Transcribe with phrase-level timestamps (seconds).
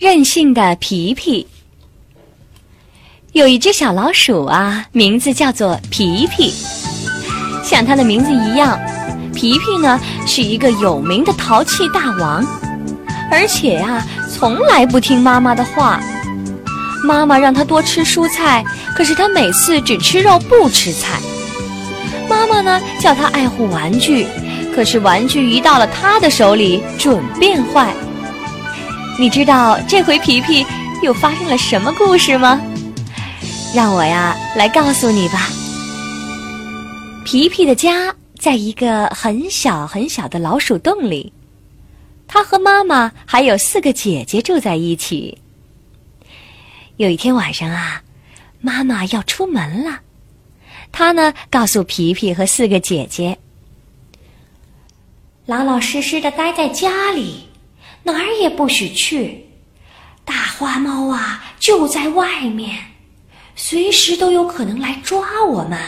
[0.00, 1.46] 任性的皮皮。
[3.32, 6.50] 有一只小老鼠啊，名字叫做皮皮。
[7.62, 8.80] 像它的名字一样，
[9.34, 12.42] 皮皮呢是一个有名的淘气大王，
[13.30, 14.02] 而且呀，
[14.32, 16.00] 从来不听妈妈的话。
[17.04, 18.64] 妈妈让他多吃蔬菜，
[18.96, 21.20] 可是他每次只吃肉不吃菜。
[22.26, 24.26] 妈妈呢叫他爱护玩具，
[24.74, 27.94] 可是玩具一到了他的手里准变坏。
[29.20, 30.64] 你知道这回皮皮
[31.02, 32.58] 又发生了什么故事吗？
[33.74, 35.46] 让我呀来告诉你吧。
[37.22, 41.30] 皮皮的家在一个很小很小的老鼠洞里，
[42.26, 45.36] 他和妈妈还有四个姐姐住在一起。
[46.96, 48.02] 有一天晚上啊，
[48.62, 50.00] 妈妈要出门了，
[50.90, 53.36] 她呢告诉皮皮和四个姐姐，
[55.44, 57.49] 老老实实的待在家里。
[58.02, 59.46] 哪儿也不许去，
[60.24, 62.78] 大花猫啊就在外面，
[63.54, 65.78] 随时都有可能来抓我们。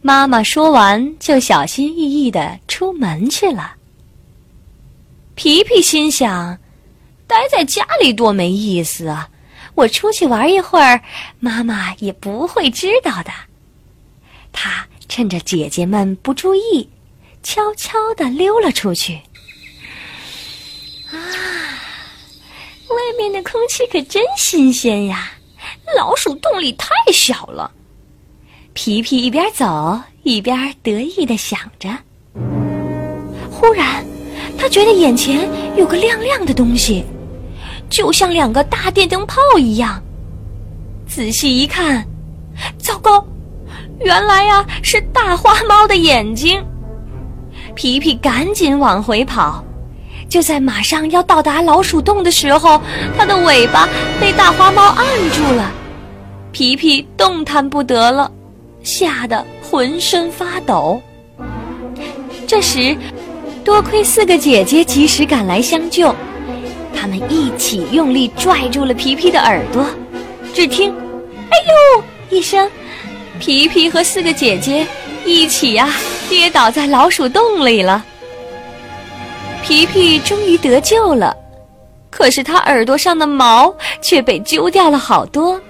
[0.00, 3.74] 妈妈说完，就小心翼翼的出门去了。
[5.34, 6.58] 皮皮心想，
[7.26, 9.28] 待在家里多没意思啊！
[9.74, 11.00] 我出去玩一会儿，
[11.38, 13.30] 妈妈也不会知道的。
[14.52, 16.88] 他趁着姐姐们不注意，
[17.42, 19.20] 悄悄的溜了出去。
[23.32, 25.32] 那空气可真新鲜呀！
[25.96, 27.70] 老鼠洞里太小了。
[28.72, 31.88] 皮皮一边走一边得意的想着。
[33.50, 34.04] 忽然，
[34.56, 37.04] 他觉得眼前有个亮亮的东西，
[37.90, 40.00] 就像两个大电灯泡一样。
[41.06, 42.06] 仔细一看，
[42.78, 43.26] 糟糕，
[44.00, 46.64] 原来呀是大花猫的眼睛。
[47.74, 49.64] 皮皮赶紧往回跑。
[50.28, 52.80] 就在马上要到达老鼠洞的时候，
[53.16, 53.88] 它的尾巴
[54.20, 55.72] 被大花猫按住了，
[56.52, 58.30] 皮皮动弹不得了，
[58.82, 61.00] 吓得浑身发抖。
[62.46, 62.96] 这时，
[63.64, 66.14] 多亏四个姐姐及时赶来相救，
[66.94, 69.86] 他们一起用力拽住了皮皮的耳朵，
[70.52, 70.92] 只听
[71.50, 71.56] “哎
[71.96, 72.70] 呦”一声，
[73.38, 74.86] 皮皮和四个姐姐
[75.24, 75.88] 一起呀
[76.28, 78.04] 跌倒在老鼠洞里了。
[79.62, 81.34] 皮皮终于得救了，
[82.10, 85.60] 可是他耳朵上的毛却被揪掉了好多。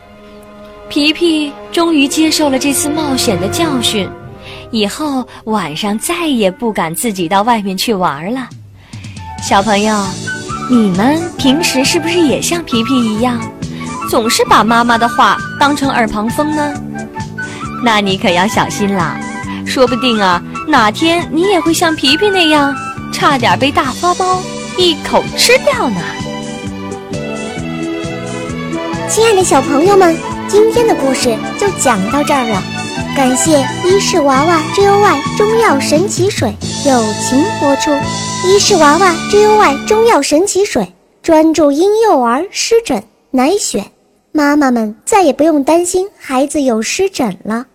[0.89, 4.09] 皮皮终于接受了这次冒险的教训，
[4.71, 8.49] 以后晚上再也不敢自己到外面去玩了。
[9.43, 10.07] 小朋友，
[10.71, 13.41] 你们平时是不是也像皮皮一样，
[14.09, 16.73] 总是把妈妈的话当成耳旁风呢？
[17.85, 19.21] 那你可要小心啦，
[19.67, 22.75] 说不定啊，哪天你也会像皮皮那样。
[23.19, 24.41] 差点被大花猫
[24.77, 26.01] 一口吃掉呢！
[29.11, 32.63] 亲爱的小朋友们，今天的故事就讲到这儿了。
[33.17, 36.55] 感谢伊氏娃娃 Joy 中药神奇水
[36.87, 37.91] 友情播出。
[38.47, 43.03] 伊氏娃娃 Joy 中药神奇水专注婴幼儿湿疹，
[43.33, 43.83] 奶癣，
[44.31, 47.67] 妈妈们再也不用担心孩子有湿疹了。